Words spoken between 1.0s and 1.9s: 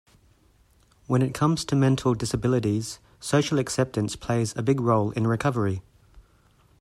When it comes to